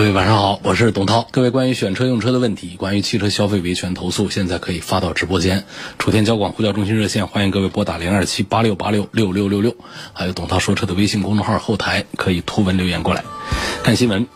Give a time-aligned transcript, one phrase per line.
[0.00, 1.28] 各位晚上好，我是董涛。
[1.30, 5.64] 各位关于选车用车的问题，关于汽车消费维权投诉，现在可以发到直播间。
[5.98, 9.76] 楚天交广呼叫中心热线，欢迎各位拨打零二七八六八六六六六六，
[10.14, 13.24] 还有董涛说车的微信公众号后台可以图文留言过来。
[13.82, 14.26] 看新闻。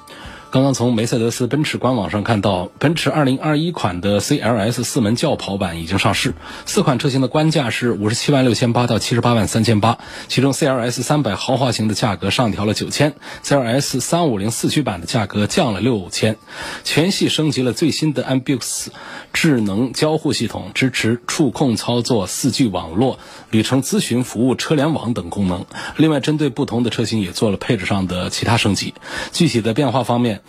[0.54, 6.32] 刚刚从梅赛德斯奔驰官网上看到，奔驰2021款的 CLS 四门轿跑版已经上市。
[6.64, 16.36] 四款车型的官价是五十七万六千八到七十八万三千八，其中 CLS 三百豪华型的价格上调了九千，CLS 三五零四驱版的价格降了六千。
[16.84, 18.86] 全系升级了最新的 Ambux
[19.33, 23.18] 智能交互系统，支持触控操作、四 G 网络、
[23.55, 25.64] 旅程咨询服务、车联网等功能。
[25.97, 28.94] 另外，针对不同的车型也做了配置上的其他升级。
[29.30, 30.41] 具体的变化方面。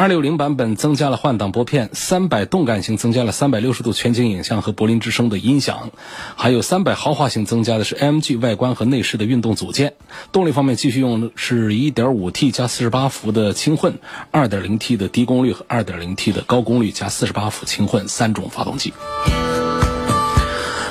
[0.00, 5.90] 二六零版本增加了换挡拨片，三百动感型增加了三百六十度全景影像和柏林之声的音响，
[6.36, 9.94] 还有三百豪华型增加的是 M G 外观和内饰的运动组件。
[10.30, 13.98] 动力方面继续用的是一点五 T 加四十八伏的轻混，
[14.30, 18.92] 二点零 T 的低功率和二点零 T 的高功率加四十八伏轻混三种发动机。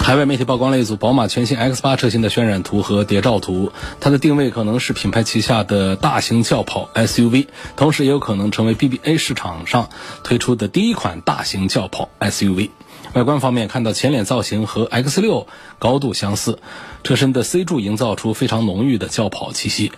[0.08, 9.90] 海外媒体曝光了一组宝马全新 X 八车型的渲染图和谍照图，它的定位可能是品牌旗下的大型轿跑 SUV，同时也有可能成为 BBA 市场上
[10.24, 12.70] 推出的第一款大型轿跑 SUV。
[13.16, 15.46] 外观方面，看到前脸造型和 X 六
[15.78, 16.60] 高度相似，
[17.04, 19.92] 车身的 C 柱营造出非常浓郁的轿跑气息。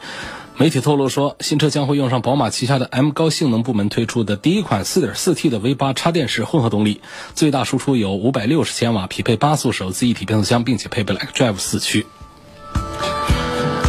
[0.59, 6.99] 媒体透露说，新车将会用上宝马旗下的 M 高性能部门推出的第一款 4.4T 的 V8 插电式混合动力，
[7.33, 12.05] 最大输出有560千瓦，匹配八速手自一体变速箱，并且配备了 xDrive 四驱。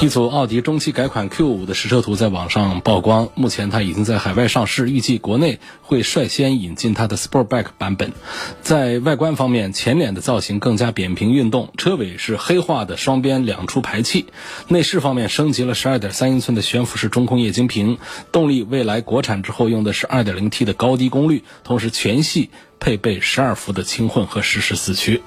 [0.02, 8.14] 一组奥迪中期改款 Q5 的实车图在网上曝光，目前它已经在海外上市，预计国内会率先引进它的 Sportback 版本。
[8.62, 14.24] 在外观方面，前脸的造型更加扁平运动，车尾是黑化的双边两出排气。
[14.68, 17.98] 内饰方面升级了12.3英寸的悬浮式中控液晶屏，
[18.32, 25.20] 动力未来国产之后用的是 2.0T 的高低功率，同时全系配备12伏的轻混和实时四驱。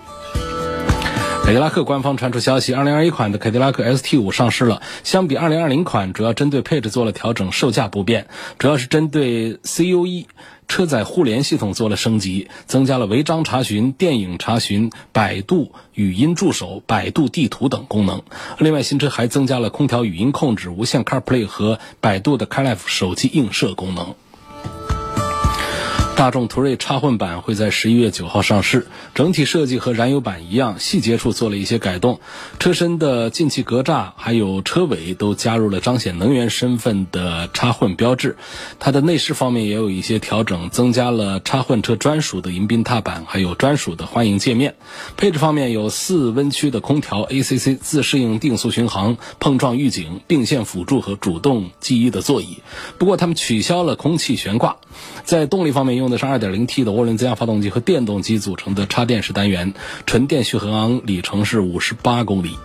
[1.43, 4.81] 凯迪拉克官方传出消息，2021款的凯迪拉克 ST5 上市了。
[5.03, 8.27] 相比2020款，主要针对配置做了调整，售价不变。
[8.57, 10.27] 主要是针对 CUE
[10.69, 18.23] 车载互联系统做了升级，增加了违章查询、电影查询、百度语音助手、百度地图等功能。
[18.57, 24.15] 另外，新车还增加了空调语音控制、无线 CarPlay 和百度的 CarLife 手机映射功能。
[26.15, 32.21] 大众途锐插混版会在十一月九号上市，整体设计和燃油版一样，细节处做了一些改动。
[32.59, 38.37] 车身的进气格栅还有车尾都加入了彰显能源身份的插混标志。
[38.79, 44.75] 它的内饰方面也有一些调整，增加了插混车专属的迎宾踏板，还有专属的欢迎界面。
[45.17, 52.59] 配置方面有四温区的空调、ACC 自适应定速巡航、碰撞预警、并线辅助和主动记忆的座椅。
[52.97, 54.77] 不过他们取消了空气悬挂。
[55.25, 59.73] 在动力方面用用的是 2.0T 的涡轮增压发动机和电动机组成的插电式单元，
[60.05, 62.57] 纯电续航里程是58公里。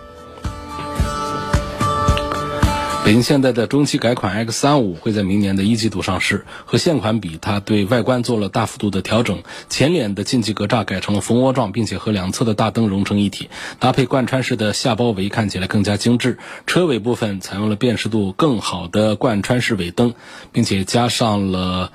[3.05, 16.37] 北京现代的中期改款 X35 会在明年的一季度上市，和现款比，它对外观做了大幅度的调整，前脸的进气格栅改成了蜂窝状，并且和两侧的大灯融成一体，搭配贯穿式的下包围，看起来更加精致。
[16.67, 20.13] 车尾部分采用了辨识度更好的贯穿式尾灯，
[20.51, 21.91] 并且加上了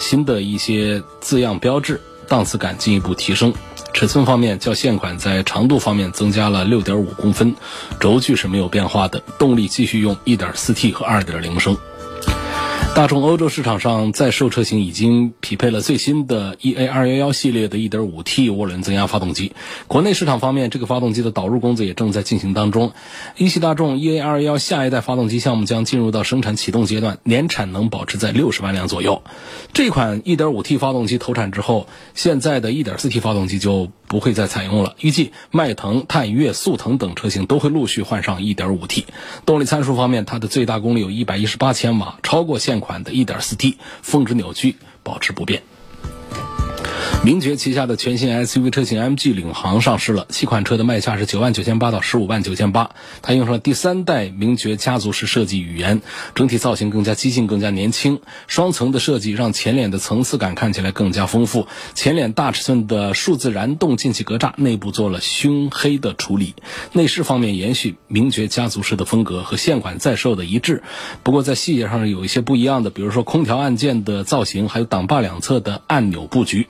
[0.00, 3.54] 新的一些字样标志，档次感进一步提升。
[3.92, 7.54] 尺寸方面，较现款在长度方面增加了六点五公分，
[8.00, 11.76] 轴距是没有变化的，动力继续用一点四 T 和二点零升。
[12.92, 19.52] 大众欧洲市场上在售车型已经匹配了最新的 EA 二幺幺系列的 1.5T 涡轮增压发动机。
[19.86, 22.92] 国内市场方面，这个发动机的导入工作也正在进行当中。
[23.38, 29.22] 一汽大众 EA 二幺幺下一代发动机项目将进入到生产启动阶段，年产能保持在六十万辆左右。
[29.72, 34.96] 这款 1.5T 发动机投产之后，现在的 1.4T 发动机就不会再采用了。
[35.00, 39.04] 预计迈腾、探岳、速腾等车型都会陆续换上 1.5T。
[39.46, 45.62] 动力参数方面，它的最大功率有一百一十八千瓦，超过现款的 1.4T，峰值扭矩保持不变。
[47.22, 52.92] 名爵旗下的全新 SUV 车型 MG 领航上市了，七款车的卖价是九万九千八到十五万九千八。
[53.20, 56.00] 它用上了第三代名爵家族式设计语言，
[56.34, 58.20] 整体造型更加激进、更加年轻。
[58.46, 61.66] 双层的设计让前脸的层次感看起来更加丰富。
[61.94, 66.54] 前脸大尺寸的数字燃动进气格栅，内部做了熏黑的处理。
[66.92, 70.82] 内饰方面延续名爵家族式的风格，和现款在售的一致。
[71.22, 76.66] 不过在细节上有一些不一样的，比如说空调按键的造型，还有挡把两侧的按钮布局。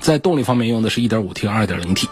[0.00, 2.08] 在动力方面用的是 1.5T 和 2.0T。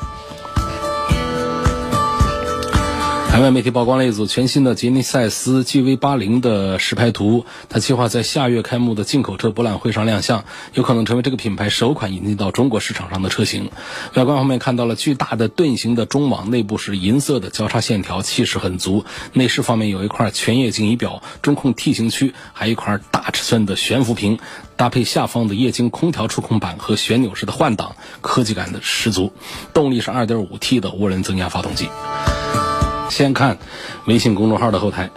[3.32, 10.44] 海外媒体曝光了一组全新的吉尼赛斯 GV80 的实拍图，它计划在下月开幕的进口车博览会上亮相，
[10.74, 13.70] 有可能成为这个品牌首款引进到中国市场上的车型。
[14.16, 19.04] 外观方面看到了巨大的盾形的中网，内部是银色的交叉线条，气势很足。
[19.32, 24.40] 内饰方面有一块全液晶仪表，中控 T 型区还有一块大尺寸的悬浮屏，
[24.80, 29.30] 搭配下方的液晶空调触控板和旋钮式的换挡，科技感的十足。
[29.74, 31.90] 动力是 2.5T 的涡轮增压发动机。
[33.10, 33.58] 先看
[34.06, 35.10] 微信公众号的后台，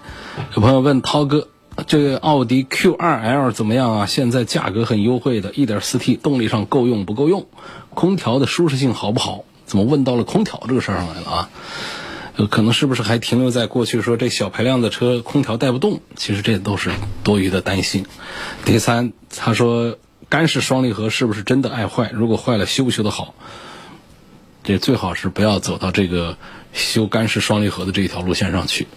[0.53, 1.47] 有朋友问涛哥，
[1.87, 4.05] 这个奥迪 Q2L 怎么样啊？
[4.05, 7.47] 现在价格很优惠的，1.4T 动力上够用不够用？
[7.93, 9.45] 空调的舒适性好不好？
[9.65, 11.49] 怎么问到了空调这个事儿上来了啊？
[12.35, 16.01] 呃可能是不是还停留在过去说这小排量的车空调带不动？
[16.15, 16.91] 其实这都是
[17.23, 18.05] 多余的担心。
[18.65, 19.97] 第三，他说
[20.29, 22.09] 干式双离合是不是真的爱坏？
[22.11, 23.35] 如果坏了修不修得好？
[24.63, 26.37] 这最好是不要走到这个
[26.71, 28.87] 修干式双离合的这一条路线上去。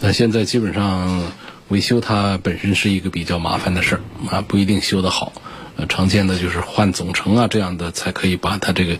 [0.00, 1.32] 那现在基本上
[1.68, 5.32] 维修它本身是一个比较麻烦的事儿啊，不一定修得好。
[5.76, 8.98] 呃，常见的就是换总成啊这样的才可以把它这个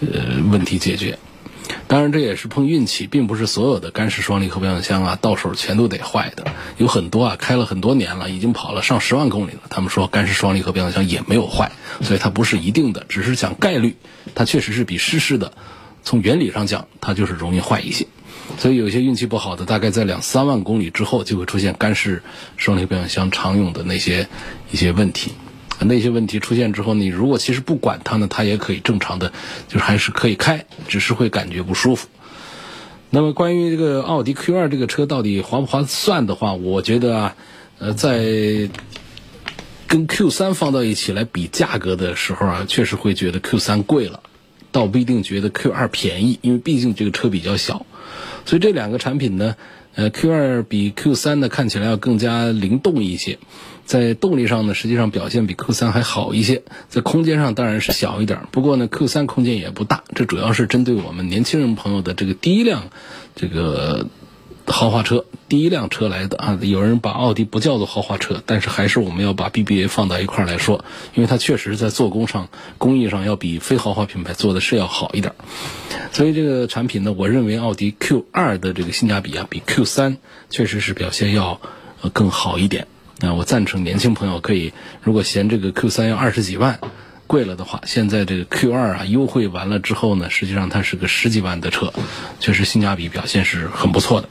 [0.00, 1.18] 呃问题解决。
[1.86, 6.44] 当然这也是碰运气，并不是所有的干式双离合变速箱啊到手全都得坏的。
[6.78, 11.70] 有很多啊开了很多年了，已经跑了上十万公里了，他们说干式双离合变速箱也没有坏，
[12.00, 13.96] 所以它不是一定的，只是讲概率，
[14.34, 15.52] 它确实是比湿式的，
[16.02, 18.06] 从原理上讲它就是容易坏一些。
[18.58, 22.22] 所以有些运气不好的，大概在两三万公里之后就会出现干式
[22.56, 24.28] 双离合变速箱常用的那些
[24.70, 25.32] 一些问题。
[25.84, 29.32] 那些问题出现之后，你如果其实不管它呢，它也可以正常的，
[29.68, 32.08] 就是还是可以开，只是会感觉不舒服。
[33.10, 37.36] 那么关于这个奥迪 Q2 这个车到底划不划算的话，我觉得啊，
[37.78, 38.18] 呃，在
[39.86, 44.22] 跟 Q3 放到一起来比价格的时候啊，确实会觉得 Q3 贵了，
[44.70, 47.84] 倒不一定觉得 Q2 便宜，因为毕竟这个车比较小。
[48.46, 49.56] 所以这两个产品呢，
[49.94, 53.38] 呃，Q2 比 Q3 呢看起来要更加灵动一些。
[53.84, 60.04] 在动力上呢，实际上表现比 Q3 还好一些，在空间上当然是小一点，不过呢，Q3 空间也不大。
[60.14, 62.84] 这主要是针对我们年轻人朋友的这个第一辆
[63.34, 64.06] 这个
[64.66, 66.58] 豪华车，第一辆车来的啊。
[66.62, 75.34] 有人把奥迪不叫做豪华车，但是还是我们要把 BBA 放到一块来说，因为它确实在做工上、工艺上要比非豪华品牌做的是要好一点。
[76.12, 80.16] 所以这个产品呢，我认为奥迪 Q2 的这个性价比啊，比 Q3
[80.48, 81.60] 确实是表现要
[82.12, 82.86] 更好一点。
[83.20, 84.72] 啊，我赞成年轻朋友可以，
[85.02, 86.80] 如果嫌这个 Q 三要二十几万
[87.28, 91.92] 贵了的话，现在这个 Q 二啊优惠完了之后呢，实际上它是个十几万的车，
[92.40, 94.28] 确实性价比表现是很不错的。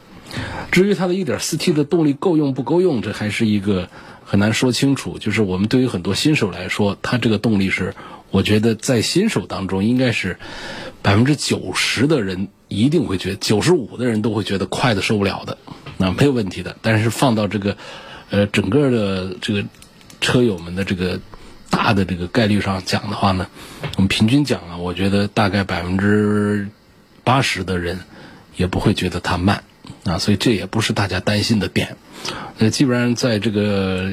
[0.71, 3.87] 至于它的一点四 T 的动力够用不够用，这还是一个
[4.25, 5.17] 很难说清楚。
[5.19, 7.95] 就是我们对于很多新手来说，它这个动力是，
[8.29, 10.37] 我觉得在新手当中应该是
[11.01, 15.57] 百分之九十的人一定会觉得，九十五的人都会觉得快的受不了的，
[15.97, 16.75] 那没有问题的。
[16.81, 17.77] 但是放到这个。
[18.31, 19.63] 呃，整个的这个
[20.19, 21.19] 车友们的这个
[21.69, 23.45] 大的这个概率上讲的话呢，
[23.97, 26.67] 我们平均讲啊，我觉得大概百分之
[27.23, 27.99] 八十的人
[28.55, 29.63] 也不会觉得它慢
[30.05, 31.95] 啊，所以这也不是大家担心的点。
[32.57, 34.11] 呃，基本上在这个。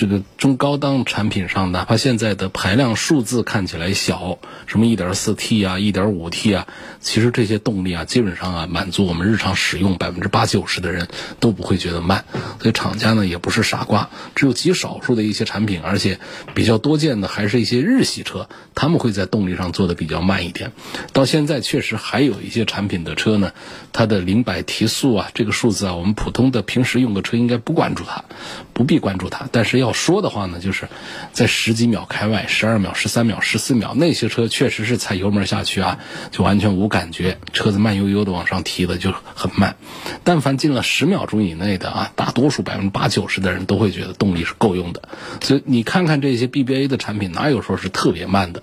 [0.00, 6.66] 这个中高档产品上，哪怕现在的排量数字看起来小，什么 1.4T 啊、1.5T 啊，
[7.00, 11.06] 其实这些动力啊，基本上啊，满足我们日常使用百分之八九十的人
[11.38, 12.24] 都不会觉得慢。
[12.60, 16.18] 所以厂家呢也不是傻瓜，只有极少数的一些产品，而且
[16.54, 20.72] 比较多见的还是一些日系车，他们会在动力上做的比较慢一点。
[21.12, 23.52] 到现在确实还有一些产品的车呢，
[23.92, 28.24] 它的零百提速啊，这个数字啊，我们普通的平时用的车应该不关注它，
[28.72, 29.78] 不必关注它，但是。
[29.80, 30.88] 要说的话呢，就是
[31.32, 35.98] 在十几秒开外，十二秒、十三秒、十四秒，那些车确实是踩油门下去啊，
[36.30, 39.76] 就完全无感觉，车子慢悠悠的往上提的就很慢。
[40.24, 45.02] 但凡进了十秒钟以内的啊，大多数百分之八九十的人都会觉得动力是够用的。
[45.40, 48.62] 所以你看看这些 BBA 的产品，哪有说是特别慢的？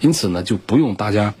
[0.00, 1.34] 因此呢，就不用大家。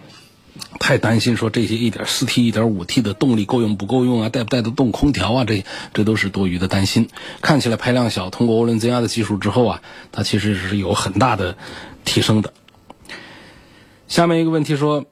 [0.78, 4.28] 太担心说这些一点四 T、一点五 T 的动力够用不够用啊？
[4.28, 5.44] 带不带得动空调啊？
[5.44, 7.08] 这这都是多余的担心。
[7.40, 9.82] 看起来排量小，通过涡轮增压的技术之后啊，
[10.12, 11.56] 它其实是有很大的
[12.04, 12.52] 提升的。
[14.06, 15.06] 下面一个问题说，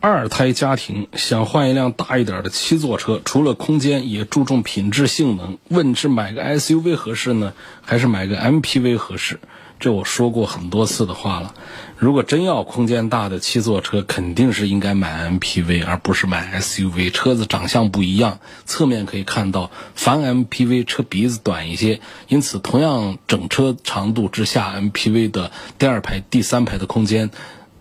[0.00, 9.38] 二胎家庭想换一辆大一点的七座车，除了空间也注重品质性能，问是买个 SUV 合适呢，还是买个 MPV 合适？
[9.78, 11.54] 这我说过很多次的话了。
[11.98, 17.10] 如果真要空间大的七座车，肯定是应该买 MPV，而不是买 SUV。
[17.10, 27.30] 车子长相不一样，侧面可以看到，凡 MPV 车鼻子短一些，因此同样整车长度之下，MPV 的第二排、第三排的空间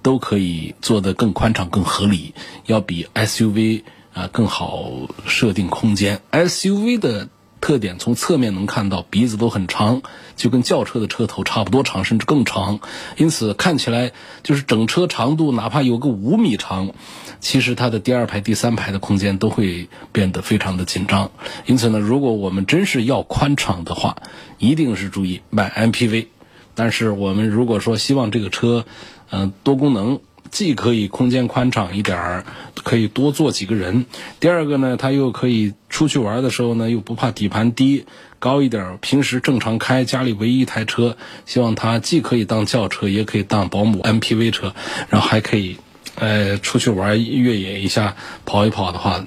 [0.02, 2.34] 都可以做得更宽敞、更合理，
[2.66, 3.84] 要比 SUV
[4.14, 4.90] 啊更好
[5.26, 6.22] 设定空间。
[6.32, 7.30] SUV 的。
[7.62, 10.04] 特点从侧面能看到，鼻子都很长，
[10.36, 12.80] 就跟轿车的车头差不多长，甚至更长。
[13.18, 14.12] 因此看起来
[14.44, 16.92] 就是整车长度，哪怕有个五米长，
[17.40, 21.32] 其实它的第二排、第三排的空间都会变得非常的紧张。
[21.66, 24.18] 因此呢，如果我们真是要宽敞的话，
[24.60, 26.28] 一定是注意买 MPV。
[26.76, 28.86] 但是我们如果说希望这个车，
[29.32, 30.20] 嗯，多功能。
[30.56, 32.46] 既可以空间宽敞一点儿，
[32.82, 34.06] 可以多坐几个人。
[34.40, 38.06] 第二个呢，它又可以出去玩的时候呢，又不怕底盘低
[38.40, 38.98] 高一点儿。
[39.02, 44.74] 平时正常开，家里唯一一台车，希望它既可以当轿车，也可以当保姆 MPV 车，
[45.10, 45.76] 然后还可以，
[46.16, 49.26] 呃，出去玩越野一下，跑一跑的话，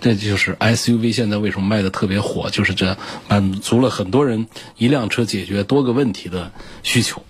[0.00, 6.50] 这就是 SUV 现在为什么卖的特别火，就是这满足了很多人一辆车解决多个问题的
[6.82, 7.22] 需求。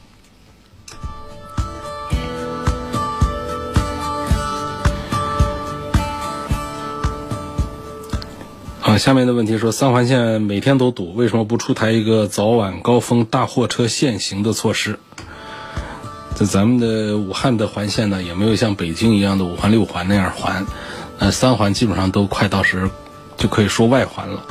[8.98, 14.98] 下面的问题说三环线每天都堵，为什么不出台一个早晚高峰大货车限行的措施？
[16.34, 20.66] 在咱们的武汉的环线呢，也没有像北京一样的五环六环那样环，
[21.18, 22.90] 呃，三环基本上都快到时
[23.36, 24.44] 就可以说外环了。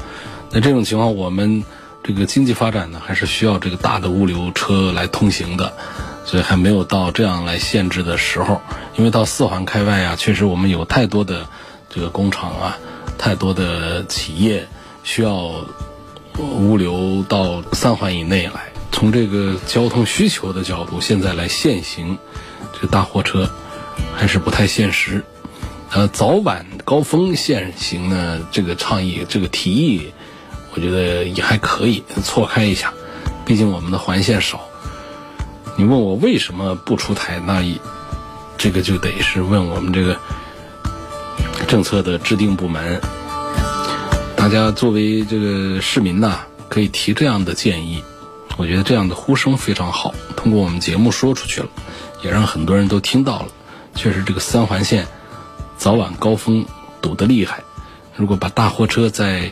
[0.52, 1.64] 那这种情况，我们
[2.04, 5.74] 这个经济发展呢，还是需要这个大的物流车来通行的，
[6.26, 8.62] 所以还没有到这样来限制的时候。
[8.96, 11.48] 因为到四环开外啊，确实我们有太多的
[11.90, 12.78] 这个工厂啊。
[13.18, 14.68] 太多的企业
[15.04, 15.66] 需要
[16.38, 22.18] 物流到三环以内来，从这个交通需求的角度，现在来限行
[22.80, 23.50] 这大货车
[24.16, 25.24] 还是不太现实。
[25.92, 30.12] 呃，早晚高峰限行呢，这个倡议、这个提议，
[30.74, 32.94] 我觉得也还可以错开一下。
[33.46, 34.62] 毕竟我们的环线少。
[35.78, 37.64] 你问我为什么不出台，那
[38.58, 40.20] 这个就得是问我们这个。
[41.76, 43.02] 政策的制定部门，
[44.38, 46.40] 大家作为这个市民呐，
[46.70, 48.02] 可以提这样的建议。
[48.56, 51.68] 我觉得这样的呼声非常好，通过我们节目说出去了，
[52.24, 53.48] 也让很多人都听到了。
[53.94, 55.06] 确实，这个三环线
[55.78, 56.66] 早晚高峰
[57.02, 57.66] 堵得厉害。
[58.16, 59.52] 如果把大货车在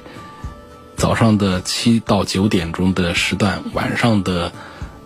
[0.95, 4.53] 早上的七到九点钟的时段，晚上的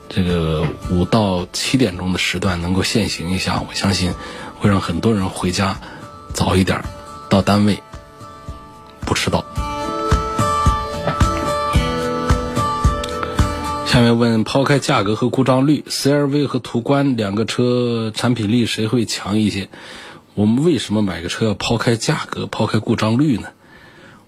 [0.08, 4.14] 这个五到七点钟的时段能够限行一下，我相信
[4.60, 5.80] 会让很多人回家
[6.32, 6.80] 早一点。
[7.30, 7.82] 到单位
[9.02, 9.44] 不迟到。
[13.86, 19.70] 下面问：抛开价格和故障率，CRV 和途观两个车产品力谁会强一些？
[20.36, 23.48] 我们为什么买个车要抛开价格、抛开故障率呢？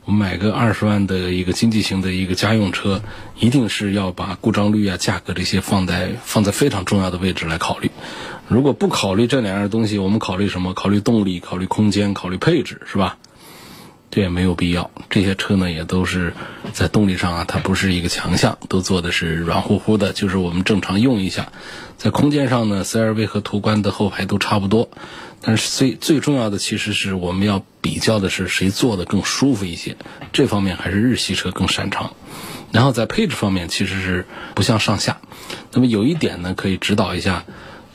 [0.06, 3.03] 我们买个二十万的一个经济型的一个家用车，
[3.38, 7.91] 一定是要把故障率啊、价格这些放在放在非常重要的位置来考虑。
[8.50, 10.74] 如果不考虑这两样东西，我们考虑什么？
[10.74, 13.18] 考虑动力，考虑空间，考虑配置，是吧？
[14.10, 14.89] 这也没有必要。
[15.08, 16.34] 这些车呢，也都是
[16.74, 21.51] 在动力上啊，它不是一个强项，都做的是软乎乎的，就是我们正常用一下。
[21.96, 24.89] 在空间上呢，CRV 和途观的后排都差不多。
[25.41, 29.96] 但是最最重要的，其实是我们要比较的是谁坐的更舒服一些。
[30.34, 32.15] 这方面还是日系车更擅长。
[32.72, 34.25] 然后在配置方面，其实是
[34.56, 35.22] 不相上下。
[35.72, 37.46] 那么有一点呢，可以指导一下。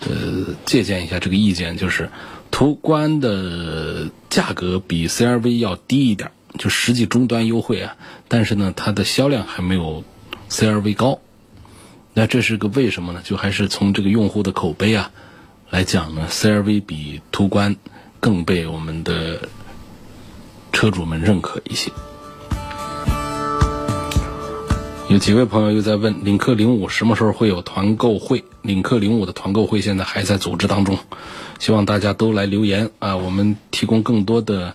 [0.09, 2.11] 呃，借鉴一下这个意见，就是
[2.51, 7.97] 途观的价格比 CRV 要低一点，就实际终端优惠啊，
[8.29, 10.05] 但是呢，它的销量还没有
[10.51, 11.21] CRV 高。
[12.13, 13.21] 那这是个为什么呢？
[13.25, 15.11] 就还是从这个用户的口碑啊
[15.71, 17.75] 来讲呢，CRV 比途观
[18.21, 19.49] 更被我们的
[20.73, 21.91] 车主们认可一些。
[25.15, 28.43] 有几位朋友又在问领克零五什么时候会有团购会？
[28.63, 30.99] 领克零五的团购会现在还在组织当中，
[31.61, 33.17] 希望大家都来留言啊！
[33.17, 34.75] 我们提供更多的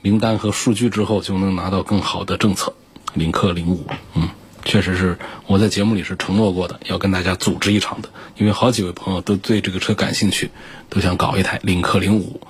[0.00, 2.72] 名单和数据之后，就能拿到更好的政策。
[3.12, 4.30] 领克零五，嗯，
[4.64, 10.50] 确实是我在节目里是承诺过的，要跟大家组织一场的，因为好几位朋友都对这个车感兴趣，
[10.88, 12.40] 都想搞一台领克零五，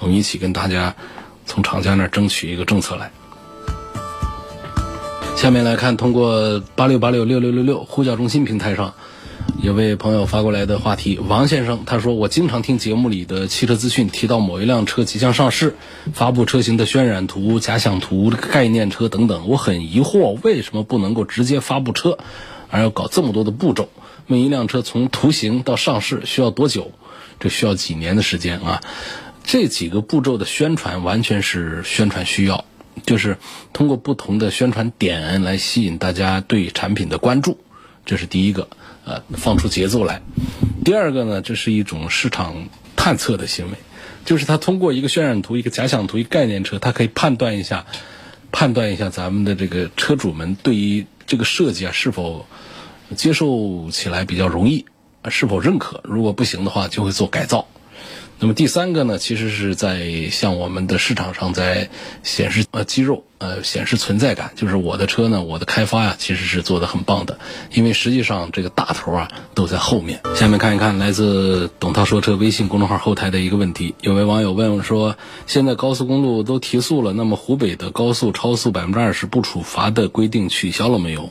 [0.00, 0.94] 我们一起跟大家
[1.46, 3.10] 从厂家那儿争取一个政策来。
[5.36, 8.94] 下面来看，通过八六八六六六六六呼叫中心平台上，
[9.62, 15.76] 有位朋友发过来的话题，王先生他说：“我经常听节目里的汽车资讯提到某一辆车即将上市，
[16.14, 19.46] 发布车型的渲染图、假想图、概念车等等。
[19.46, 22.16] 我很疑惑，为什么不能够直接发布车，
[22.70, 23.90] 而要搞这么多的步骤？
[24.28, 26.90] 问一辆车从图形到上市需要多久？
[27.38, 28.80] 这需要几年的时间啊？
[29.44, 32.64] 这几个步骤的宣传完全是宣传需要，
[33.04, 33.38] 就是
[33.72, 37.58] 通过不同的宣传点来吸引大家对产品的关注，
[38.06, 38.68] 这是第一个。”
[39.06, 40.22] 呃，放出节奏来。
[40.82, 43.76] 第二个呢，这是一种市场探测的行为，
[44.24, 47.84] 就是他通过一个渲染图、一个假想图、一概念车，他可以判断一下，
[48.50, 52.46] 判断一下咱们的这个车主们对于这个设计啊是否
[53.14, 54.86] 接受起来比较容易，
[55.28, 56.00] 是否认可。
[56.04, 57.68] 如果不行的话，就会做改造。
[58.44, 61.88] 那么第三个呢，其实是在向我们的市场上在
[62.22, 67.38] 显示呃肌肉呃显示存在感，就是我的车呢，我的开发呀，其实是做的很棒的，
[67.72, 70.20] 因为实际上这个大头啊都在后面。
[70.34, 81.30] 下面看一看来自董涛说车微信公众号后台的一个问题，有位网友问说，现在高速公路都提速了，那么湖北的高速超速百分之二十不处罚的规定取消了没有？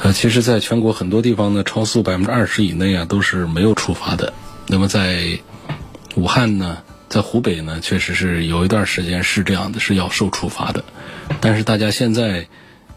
[0.00, 4.32] 呃，其实，在全国很多地方呢，超速百分之二十以内啊，都是没有处罚的。
[4.68, 5.40] 那么，在
[6.14, 6.78] 武汉呢，
[7.08, 10.84] 在湖北呢，确实是有一段时间是这样的，是要受处罚的。
[11.40, 12.46] 但是，大家现在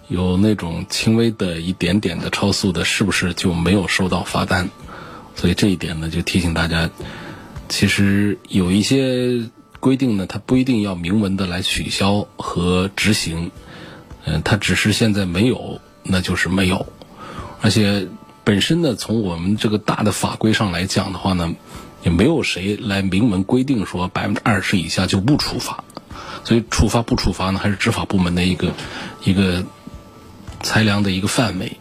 [0.10, 4.70] 有那种轻微的一点点的超速的，是不是就没有收到罚单？
[5.36, 6.88] 所以这一点呢，就提醒大家，
[7.67, 13.50] 其实有一些规定呢，它不一定要明文的来取消和执行。
[14.24, 15.81] 嗯，它只是现在没有。
[16.03, 16.88] 那就是没有，
[17.62, 18.08] 而且
[18.43, 21.53] 本身呢，从我们这个大的法规上来讲的话呢，
[22.03, 25.84] 也没有谁来明文规定说百分之二十以下就不处罚，
[26.43, 28.74] 所以处罚不处罚呢，还是执法部门的一个
[29.24, 29.63] 一个
[30.62, 31.77] 裁量的一个范围。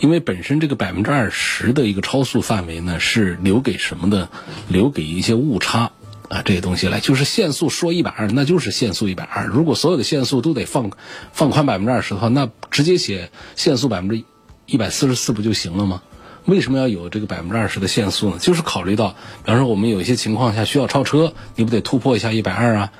[0.00, 4.28] 因为本身这个百分之二十的一个超速范围呢，是留给什么的？
[4.68, 5.92] 留给一些误差。
[6.28, 9.46] 啊，这些东西来就是限速说一百二，那就是限速一百二。
[9.46, 10.90] 如果所有的限速都得放
[11.32, 14.24] 放宽百分之二十的话，那直接写限速百分之
[14.66, 16.02] 一百四十四不就行了吗？
[16.46, 18.38] 为什么要有这个百分之二十的限速呢？
[18.38, 19.10] 就是考虑到，
[19.44, 22.92] 比方说我们有一些情况下需要超车，你不得突破一下一百二啊？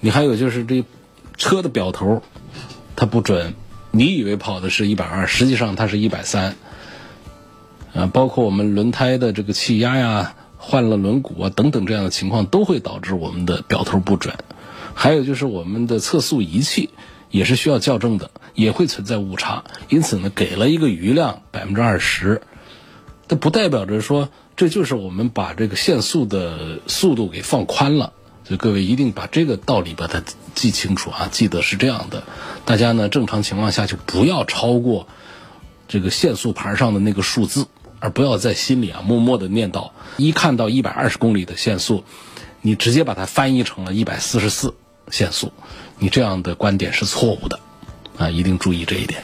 [0.00, 0.84] 你还有就是这
[1.38, 2.22] 车的表头
[2.94, 3.54] 它不准，
[3.90, 6.56] 你以为跑的是一百二，实际上它是一百三。
[7.94, 10.34] 啊，包括我们轮胎的这个气压呀。
[10.64, 14.36] 换了轮毂啊，等等这样的情况都会导致我们的表头不准。
[14.94, 16.90] 还有就是我们的测速仪器
[17.30, 19.64] 也是需要校正的，也会存在误差。
[19.88, 22.42] 因此呢，给了一个余量百分之二十，
[23.26, 28.12] 这不代表着说这就是我们把这个限速的速度给放宽了。
[28.44, 30.22] 所以各位一定把这个道理把它
[30.54, 32.22] 记清楚啊，记得是这样的。
[32.64, 35.08] 大家呢正常情况下就不要超过
[35.88, 37.66] 这个限速牌上的那个数字。
[38.02, 42.02] 而不要在心里啊默默的念叨，一看到一百二十公里的限速，
[42.60, 44.74] 你直接把它翻译成了一百四十四
[45.08, 45.52] 限速，
[46.00, 47.60] 你这样的观点是错误的，
[48.18, 49.22] 啊，一定注意这一点。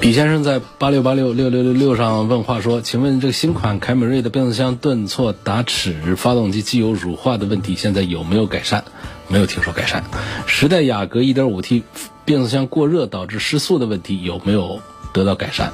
[0.00, 8.84] 李先生在八六八六六六六六上问话说：“请问这个新款凯美瑞的变速箱顿挫打齿、发动机机油乳化的问题，现在有没有改善？
[9.28, 10.04] 没有听说改善。
[10.46, 11.82] 时代雅阁 1.5T。”
[12.28, 14.82] 变速箱过热导致失速的问题有没有
[15.14, 15.70] 得到改善？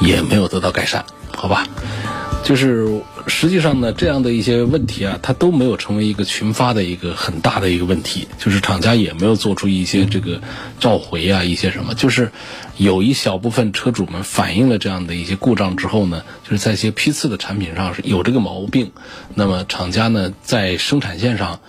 [0.00, 1.04] 也没有得到改善，
[1.36, 1.66] 好吧？
[2.42, 8.26] 就是实际上呢，这样的一些问题啊，它都没有成为一个群发的一个很大的一个问题。
[8.38, 10.40] 就是厂家也没有做出一些这个
[10.78, 11.94] 召回啊，一些什么。
[11.94, 12.32] 就是
[12.78, 18.90] 有一小部分车主们反映了这样的一些故障之后呢，就是在一些批次的产品上是有这个毛病。
[19.34, 21.60] 那么厂家呢，在生产线上，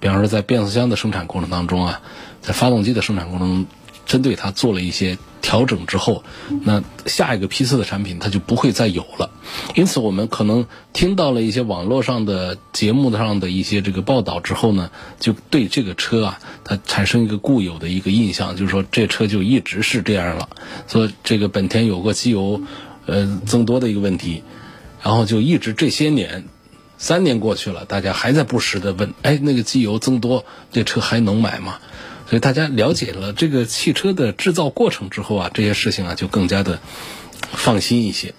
[0.00, 2.00] 比方说在变速箱的生产过程当中啊。
[2.40, 3.66] 在发动机的生产过程中，
[4.06, 6.22] 针对它做了一些调整之后，
[6.62, 9.30] 那下一个批次的产品它就不会再有了。
[9.74, 20.48] 因此，我们可能听到了一些网络上的节目上的一些这个报道之后呢，就对这个车啊，它产生一个固有的一个印象，就是说这车就一直是这样了。
[20.86, 22.62] 说这个本田有过机油
[23.04, 24.42] 呃增多的一个问题，
[25.02, 26.44] 然后就一直这些年。
[26.98, 31.78] 三年过去了，大家还在不时的问：哎，那个机油增多，这车还能买吗？
[32.28, 36.80] 所以大家了解了这个汽车的制造过程之后啊，这些事情啊就更加的
[37.52, 38.34] 放心一些。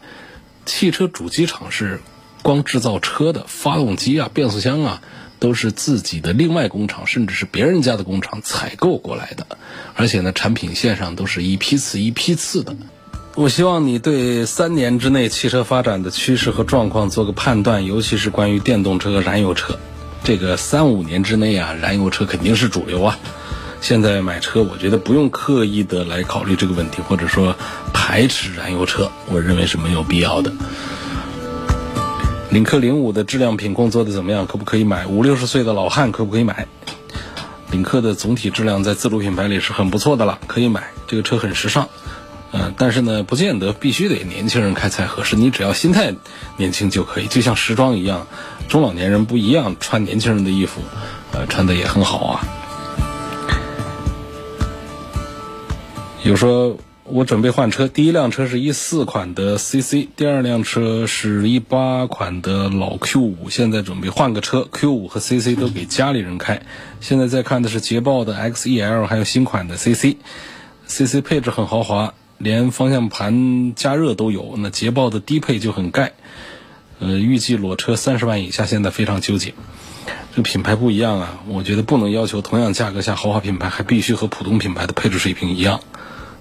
[0.65, 2.01] 汽车主机厂是
[2.43, 5.01] 光制造车的，发动机啊、变速箱啊
[5.39, 9.47] 都是自己的另外工厂，甚至是别人家的工厂采购过来的，
[9.95, 12.75] 而且呢，产品线上都是一批次一批次的。
[13.35, 19.77] 我希望你对三年之内汽车发展的趋势和状况做个判断，尤其是关于电动车和燃油车。
[20.23, 23.17] 这个三五年之内啊，燃油车肯定是主流啊。
[23.79, 27.55] 现在买车，我觉得不用刻意的来考虑这个问题，或者说
[27.93, 30.51] 排斥燃油车，我认为是没有必要的。
[32.49, 34.45] 领克零五的质量品控做的怎么样？
[34.45, 35.07] 可不可以买？
[35.07, 36.67] 五六十岁的老汉可不可以买？
[37.71, 40.89] 领克的总体质量在自主品牌里是很不错的了，可以买。
[41.07, 41.87] 这个车很时尚，
[42.51, 45.35] 嗯，但是呢，不见得必须得年轻人开才合适。
[45.35, 46.13] 你只要心态
[46.57, 48.27] 年轻就可以，就像时装一样，
[48.67, 50.81] 中老年人不一样，穿年轻人的衣服，
[51.31, 52.41] 呃，穿的也很好啊。
[56.23, 56.77] 有说。
[57.11, 66.61] 我准备换车，第一辆车是一四款的 CC，第二辆车是一八款的老 Q 五，现在准备换个车，Q 五和 CC 都给家里人开。
[67.01, 74.55] 现在在看的是捷豹的 XEL，还有新款的 CC，CC 配置很豪华，连方向盘加热都有。
[74.57, 76.13] 那捷豹的低配就很盖，
[76.99, 79.53] 呃，预计裸车三十万以下，现在非常纠结。
[80.35, 85.81] 这品牌不一样啊，我觉得不能要求同样价格下豪华品牌还必须和普通品牌的配置水平一样。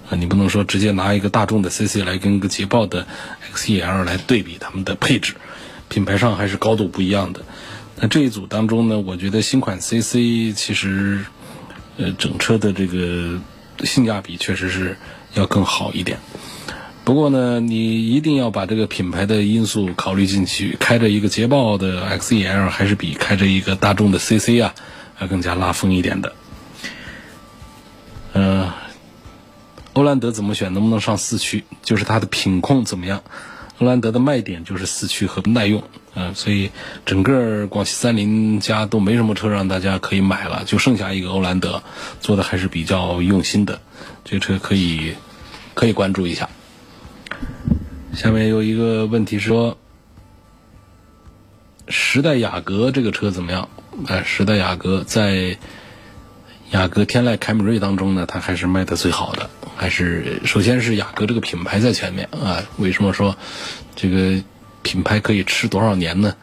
[0.09, 3.05] 啊，你不能说直接拿一个大众的 CC 来跟一个捷豹的
[3.53, 5.35] XEL 来对比他们的配置，
[5.87, 7.41] 品牌上还是高度不一样的。
[8.01, 11.25] 那这一组当中呢，我觉得新款 CC 其实，
[11.97, 13.39] 呃，整车的这个
[13.85, 14.97] 性价比确实是
[15.33, 16.17] 要更好一点。
[17.03, 24.75] 不过呢，你一定要把这个品牌的因素考虑进去，开着一个捷豹的 XEL 还是比开着一个大众的 CC 啊，
[25.19, 26.33] 要更加拉风一点的。
[28.33, 28.71] 嗯。
[29.93, 30.71] 欧蓝德怎么选？
[30.73, 31.65] 能不能上四驱？
[31.81, 33.21] 就是它的品控怎么样？
[33.79, 35.81] 欧蓝德的卖点就是四驱和耐用，
[36.13, 36.69] 啊，所以
[37.05, 41.81] 整个广汽三菱家都没什么车让大家可以买了，就剩下一个欧蓝德，
[42.19, 43.79] 做的还是比较用心的，
[44.25, 45.15] 这个车可以
[45.73, 46.49] 可以关注一下。
[48.13, 49.77] 下面有一个问题说，
[51.87, 53.69] 时代雅阁这个车怎么样？
[54.07, 55.57] 哎，时代雅阁在
[56.71, 59.49] 雅阁、天籁、凯美瑞当中呢，它还是卖的最好的。
[59.75, 62.63] 还是首先是雅阁这个品牌在前面啊？
[62.77, 63.35] 为什么说
[63.95, 64.43] 这个
[64.83, 66.35] 品牌可以吃多少年呢？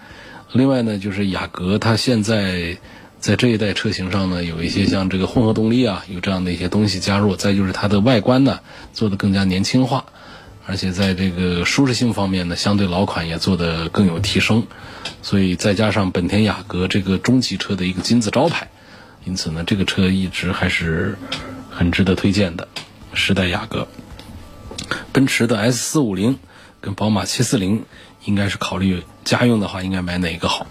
[0.53, 2.77] 另外呢，就是雅阁它现在
[3.21, 7.37] 在这一代车型上呢，有一些像这个混合动力啊，有这样的一些东西加入。
[7.37, 8.59] 再就是它的外观呢，
[8.93, 10.07] 做的更加年轻化，
[10.67, 14.67] 而且在这个舒适性方面呢，相对老款也做的更有提升。
[15.23, 18.71] 所以再加上本田雅阁这个中级车的一个金字招牌，
[19.27, 21.19] 因此呢，这个车一直还是
[21.69, 22.69] 很值得推荐的。
[23.13, 23.89] 时代雅阁，
[25.13, 26.39] 奔驰的 S 四五零
[26.81, 27.85] 跟宝马七四零，
[28.25, 30.69] 应该是考虑家用的话，应该买哪个好？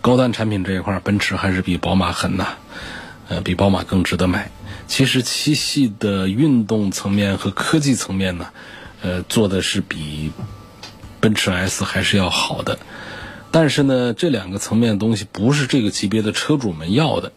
[0.00, 2.54] 高端产品这一块，奔驰还是比宝马狠呐，
[3.28, 4.50] 呃，比宝马更值得买。
[4.86, 8.46] 其实七系的运动层面和科技层面呢，
[9.02, 10.32] 呃，做的是比
[11.20, 12.78] 奔驰 S 还是要好的。
[13.50, 17.32] 但是呢，这两个层面的东西不是这个级别的车主们要的。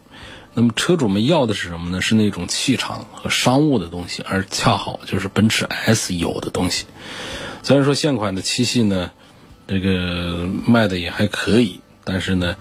[0.54, 2.00] 那么车主们要的是什么呢？
[2.00, 6.86] 是那种气场和商务的东西，而恰好就是奔驰 S 有的东西。
[7.62, 9.10] 虽然说现款的七系呢，
[9.66, 12.56] 这个卖的也还可以，但是呢，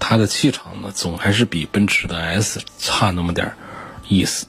[0.00, 3.56] 它的气场呢，总还是比奔驰的 S 差那么点儿
[4.08, 4.46] 意思。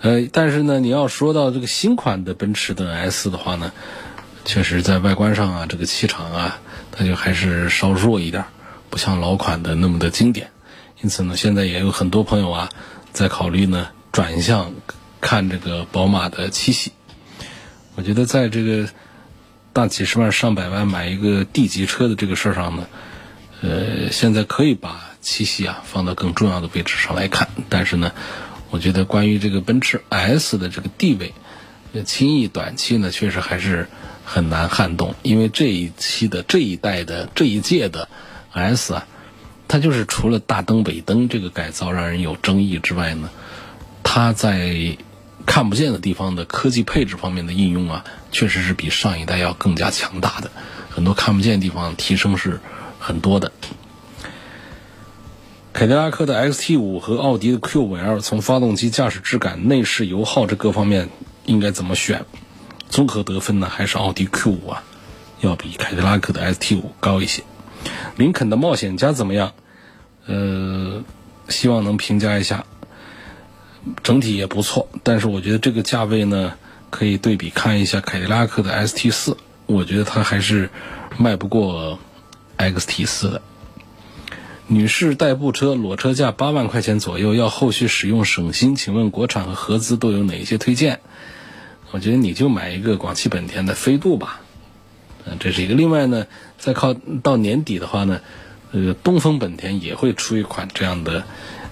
[0.00, 3.72] 呃，但是呢，你要说到这个新款的奔驰的 S 的话呢，
[4.44, 6.60] 确实在外观上啊，这个气场啊，
[6.92, 8.44] 它就还是稍弱一点，
[8.88, 10.52] 不像老款的那么的经典。
[11.00, 12.68] 因此呢，现在也有很多朋友啊，
[13.12, 14.72] 在考虑呢转向
[15.20, 16.90] 看这个宝马的七系。
[17.94, 18.88] 我觉得在这个
[19.72, 22.86] 大几十万、上百万买一个 D 级车的这个事儿上呢，
[23.60, 27.48] 呃，现在可以把七系啊放到更重要的位置上来看。
[27.68, 28.10] 但是呢，
[28.70, 31.32] 我觉得关于这个奔驰 S 的这个地位，
[32.02, 33.88] 轻易短期呢确实还是
[34.24, 38.08] 很难撼动，因为这一期的这一代的这一届的
[38.52, 39.06] S 啊。
[39.68, 43.28] 它就是除了大灯、尾灯这个改造让人有争议之外呢，
[44.02, 44.96] 它在
[45.46, 50.50] 看不见的地方的科技配置方面的应用啊，确实是比上一代要更加强大的。
[50.88, 52.60] 很多看不见的地方提升是
[52.98, 53.52] 很多的。
[55.72, 61.08] 凯迪拉克的 XT 五和奥迪的 Q 五 L 从发动机、驾驶质感、内饰、油耗这各方面
[61.44, 62.24] 应该怎么选？
[62.88, 64.82] 综合得分呢，还是奥迪 Q 五啊，
[65.40, 67.44] 要比凯迪拉克的 ST 五高一些。
[68.16, 69.52] 林肯的冒险家怎么样？
[70.26, 71.02] 呃，
[71.48, 72.64] 希望能评价一下。
[74.02, 76.54] 整体也不错，但是我觉得这个价位呢，
[76.90, 79.36] 可以对比看一下凯迪拉克的 ST 四。
[79.66, 80.70] 我觉得它还是
[81.16, 81.98] 卖不过
[82.58, 83.42] XT 四的。
[84.66, 91.00] 女士代步车裸车价八万块钱左右，要后续使用省心，请问国产和合资都有哪些推荐？
[91.90, 94.40] 我觉得你就买一个广汽本田的飞度吧。
[95.24, 95.74] 嗯，这是一个。
[95.74, 96.26] 另外呢。
[96.60, 98.20] 再靠到年底的话呢，
[98.72, 101.22] 呃，东风本田也会出一款这样的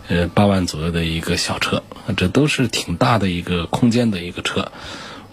[0.06, 1.82] 呃八万左右的一个小车，
[2.16, 4.70] 这都是挺大的一个空间的一个车。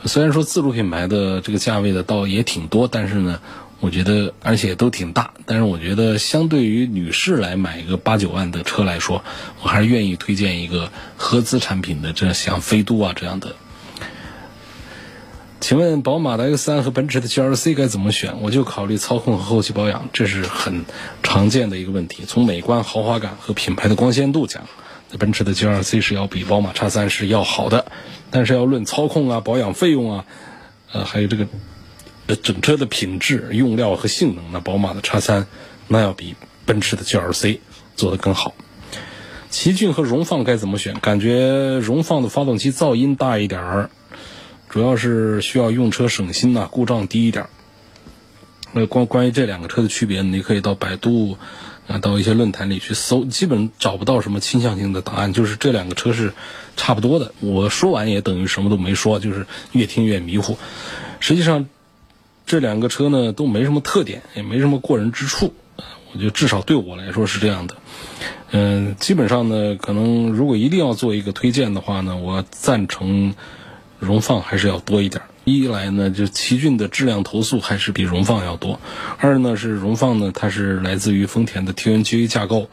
[0.05, 3.41] 虽然说自主品牌的这个价位的倒也挺多，但是呢，
[3.79, 5.35] 我觉得而且都挺大。
[5.45, 9.23] 但是我觉得相对于女士来买一个八九万的车来说，
[9.61, 13.55] 我还是愿意推荐一个合资产品的，这像飞度啊这样的。
[15.63, 18.41] 请问宝马的 X3 和奔驰的 GLC 该怎么选？
[18.41, 20.83] 我就考虑操控和后期保养，这是很
[21.23, 22.25] 常见的一个问题。
[22.27, 24.63] 从美观、豪华感和品牌的光鲜度讲，
[25.17, 27.85] 奔驰的 GLC 是要比宝马 X3 是要好的。
[28.29, 30.25] 但是要论操控啊、保养费用啊，
[30.91, 31.47] 呃，还有这个
[32.35, 35.45] 整车的品质、用料和性能，那宝马的 X3
[35.87, 37.59] 那要比奔驰的 GLC
[37.95, 38.53] 做得更好。
[39.49, 40.99] 奇骏和荣放该怎么选？
[40.99, 43.89] 感觉荣放的发动机噪音大一点儿。
[44.73, 47.45] 主要是需要用车省心呐，故障低一点。
[48.71, 51.37] 那关关于这两个车的区别，你可以到百度
[51.87, 56.33] 啊，到一些论坛里去搜，基本找不到什么倾向性的答案，就是这两个车是
[56.75, 57.35] 差不多的。
[57.39, 60.57] 我说完也等于什么都没说，就是越听越迷糊。
[61.19, 61.67] 实际上，
[62.47, 65.53] 这两个车呢都没什么特点，也没什么过人之处。
[66.13, 67.75] 我觉得至少对我来说是这样的。
[68.49, 73.35] 嗯，基本上呢，可能如果一定要做一个推荐的话呢，我赞成。
[74.03, 75.21] 荣放还是要多一点。
[75.45, 78.79] 一来呢，就奇骏的质量投诉还是比荣放要多；
[79.17, 82.69] 二呢是荣放呢，它是来自于丰田的 TNGA 架构，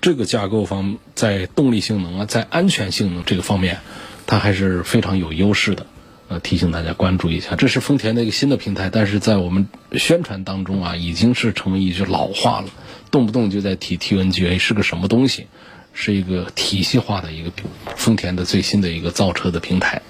[0.00, 3.78] 这个架构方在动力性能啊，在安全性能这个方面，
[4.26, 5.86] 它还是非常有优势的。
[6.28, 12.68] 呃，提醒大家关注一下，这是丰田的一个新的平台，但是在我们宣传当中啊，已经是成为一句老话了，
[13.10, 15.48] 动不动就在提 TNGA 是个什么东西，
[15.92, 17.50] 是一个体系化的一个
[17.96, 20.00] 丰田的最新的一个造车的平台。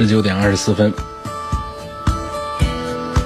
[0.00, 0.94] 十九点二十四分，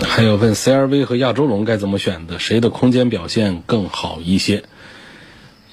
[0.03, 4.65] 还有问 CRV 和亚洲龙该怎么选的，谁的空间表现更好一些？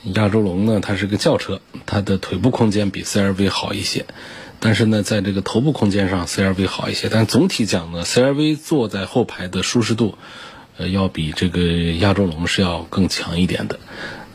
[0.03, 4.05] 亚洲龙呢，它是个轿车，它的腿部空间比 CRV 好一些，
[4.59, 7.09] 但是呢，在这个头部空间上，CRV 好一些。
[7.09, 10.19] 但总体讲呢，CRV 坐在后排的舒适度，
[10.77, 11.63] 呃，要比这个
[11.97, 13.79] 亚洲龙是要更强一点的。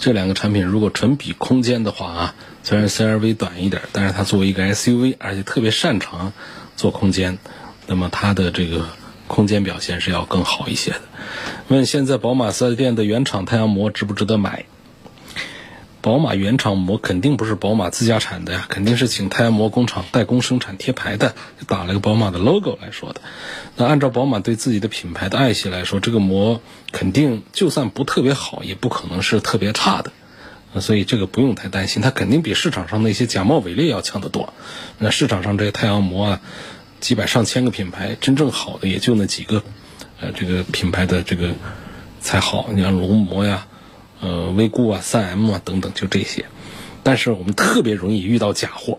[0.00, 2.35] 这两个产品如果纯比空间的话啊。
[2.66, 6.33] 虽然 CRV 短一点，但是它作为一个 SUV，而且特别擅长
[6.74, 7.38] 做空间，
[7.87, 8.88] 那么它的这个
[9.29, 11.02] 空间表现是要更好一些的。
[11.68, 14.64] 问现在宝马四 S 店的原厂太阳膜值不值得买？
[16.00, 21.37] 宝马原厂膜肯定不是宝马自家产的呀，肯定是请太阳膜工厂代工生产贴牌的，
[21.68, 23.20] 打了个宝马的 logo 来说的。
[23.76, 30.11] 那按照宝马对自己的品牌的爱惜来说，这个膜肯定就算不特别好，也不可能是特别差的。
[30.81, 34.53] 所以这个不用太担心，它肯定比市场上那些假冒伪劣要强得多。
[34.99, 36.41] 那市场上这些太阳膜啊，
[37.01, 39.62] 几百上千个品牌，真正好的也就那几个，
[40.21, 41.51] 呃，这个品牌的这个
[42.21, 42.69] 才好。
[42.73, 43.67] 你像龙膜呀，
[44.21, 46.45] 呃，威固啊，三 M 啊等等，就这些。
[47.03, 48.99] 但是我们特别容易遇到假货，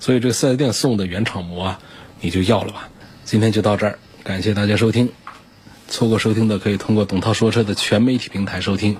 [0.00, 1.78] 所以这四 S 店送的原厂膜啊，
[2.20, 2.88] 你就要了吧。
[3.24, 5.10] 今天就到这儿，感谢大家收听。
[5.86, 8.96] 错过收听的可以通过董涛说车的全媒体平台收听。